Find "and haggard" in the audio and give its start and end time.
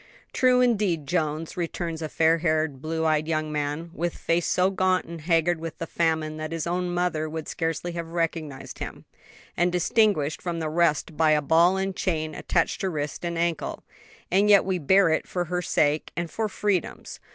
5.05-5.59